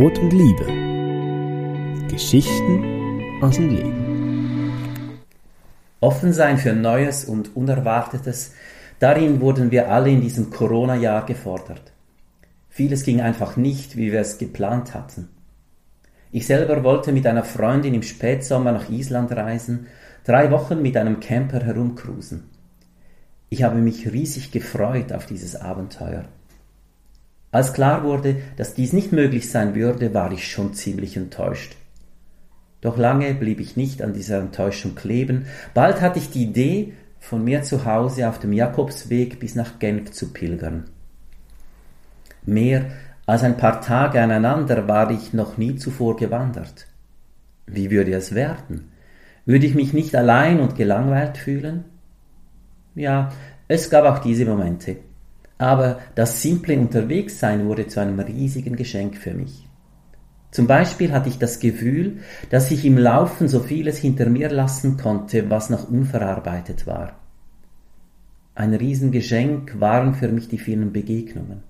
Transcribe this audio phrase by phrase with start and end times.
[0.00, 0.64] Brot und Liebe.
[2.08, 5.20] Geschichten aus dem Leben.
[6.00, 8.54] Offen sein für Neues und Unerwartetes,
[8.98, 11.92] darin wurden wir alle in diesem Corona-Jahr gefordert.
[12.70, 15.28] Vieles ging einfach nicht, wie wir es geplant hatten.
[16.32, 19.86] Ich selber wollte mit einer Freundin im Spätsommer nach Island reisen,
[20.24, 22.44] drei Wochen mit einem Camper herumcruisen.
[23.50, 26.24] Ich habe mich riesig gefreut auf dieses Abenteuer.
[27.52, 31.76] Als klar wurde, dass dies nicht möglich sein würde, war ich schon ziemlich enttäuscht.
[32.80, 35.46] Doch lange blieb ich nicht an dieser Enttäuschung kleben.
[35.74, 40.12] Bald hatte ich die Idee, von mir zu Hause auf dem Jakobsweg bis nach Genf
[40.12, 40.84] zu pilgern.
[42.46, 42.90] Mehr
[43.26, 46.86] als ein paar Tage aneinander war ich noch nie zuvor gewandert.
[47.66, 48.90] Wie würde es werden?
[49.44, 51.84] Würde ich mich nicht allein und gelangweilt fühlen?
[52.94, 53.30] Ja,
[53.68, 54.96] es gab auch diese Momente.
[55.60, 59.68] Aber das simple Unterwegssein wurde zu einem riesigen Geschenk für mich.
[60.50, 64.96] Zum Beispiel hatte ich das Gefühl, dass ich im Laufen so vieles hinter mir lassen
[64.96, 67.20] konnte, was noch unverarbeitet war.
[68.54, 71.62] Ein Riesengeschenk waren für mich die vielen Begegnungen.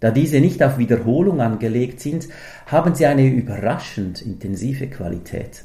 [0.00, 2.28] Da diese nicht auf Wiederholung angelegt sind,
[2.64, 5.64] haben sie eine überraschend intensive Qualität.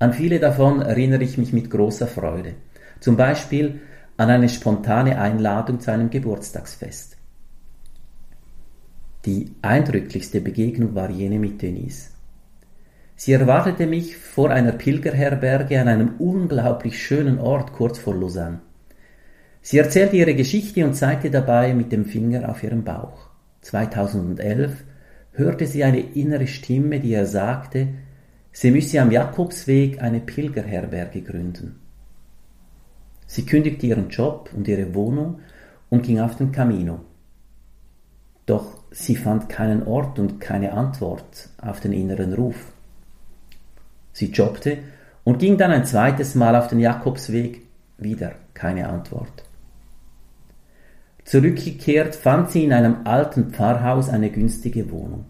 [0.00, 2.54] An viele davon erinnere ich mich mit großer Freude.
[2.98, 3.80] Zum Beispiel
[4.16, 7.16] an eine spontane Einladung zu einem Geburtstagsfest.
[9.24, 12.10] Die eindrücklichste Begegnung war jene mit Denise.
[13.14, 18.60] Sie erwartete mich vor einer Pilgerherberge an einem unglaublich schönen Ort kurz vor Lausanne.
[19.60, 23.30] Sie erzählte ihre Geschichte und zeigte dabei mit dem Finger auf ihren Bauch.
[23.60, 24.82] 2011
[25.34, 27.88] hörte sie eine innere Stimme, die ihr sagte,
[28.50, 31.81] sie müsse am Jakobsweg eine Pilgerherberge gründen.
[33.32, 35.40] Sie kündigte ihren Job und ihre Wohnung
[35.88, 37.00] und ging auf den Camino.
[38.44, 42.74] Doch sie fand keinen Ort und keine Antwort auf den inneren Ruf.
[44.12, 44.80] Sie jobbte
[45.24, 47.62] und ging dann ein zweites Mal auf den Jakobsweg,
[47.96, 49.44] wieder keine Antwort.
[51.24, 55.24] Zurückgekehrt fand sie in einem alten Pfarrhaus eine günstige Wohnung.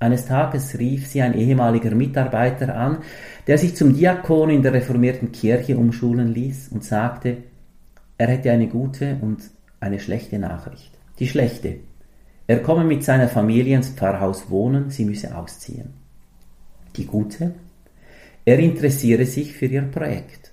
[0.00, 2.98] Eines Tages rief sie ein ehemaliger Mitarbeiter an,
[3.46, 7.36] der sich zum Diakon in der reformierten Kirche umschulen ließ und sagte,
[8.16, 9.42] er hätte eine gute und
[9.78, 10.90] eine schlechte Nachricht.
[11.18, 11.76] Die schlechte.
[12.46, 15.90] Er komme mit seiner Familie ins Pfarrhaus wohnen, sie müsse ausziehen.
[16.96, 17.54] Die gute?
[18.46, 20.50] Er interessiere sich für ihr Projekt.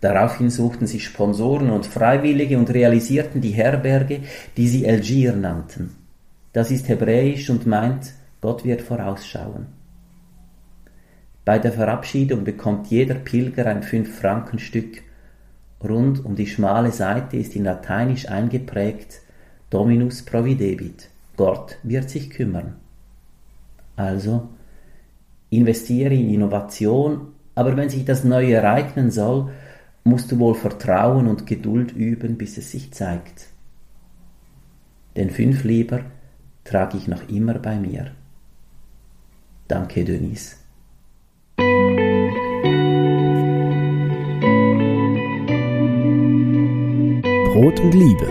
[0.00, 4.20] Daraufhin suchten sie Sponsoren und Freiwillige und realisierten die Herberge,
[4.56, 6.07] die sie Elgir nannten.
[6.52, 9.66] Das ist hebräisch und meint, Gott wird vorausschauen.
[11.44, 15.02] Bei der Verabschiedung bekommt jeder Pilger ein Fünf-Franken-Stück.
[15.82, 19.22] Rund um die schmale Seite ist in Lateinisch eingeprägt
[19.70, 21.10] Dominus providebit.
[21.36, 22.76] Gott wird sich kümmern.
[23.96, 24.48] Also,
[25.50, 29.50] investiere in Innovation, aber wenn sich das Neue ereignen soll,
[30.04, 33.46] musst du wohl Vertrauen und Geduld üben, bis es sich zeigt.
[35.16, 36.02] Den fünf lieber
[36.68, 38.10] trage ich noch immer bei mir.
[39.68, 40.56] Danke, Denise.
[47.52, 48.28] Brot und Liebe.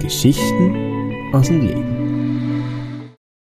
[0.00, 1.97] Geschichten aus dem Leben.